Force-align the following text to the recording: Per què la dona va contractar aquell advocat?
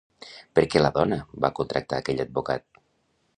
Per 0.59 0.63
què 0.75 0.81
la 0.81 0.89
dona 0.95 1.19
va 1.45 1.51
contractar 1.59 2.01
aquell 2.01 2.25
advocat? 2.25 2.67